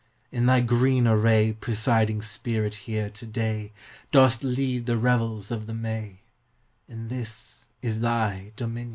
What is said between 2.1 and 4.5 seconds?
Spirit here to day, Dost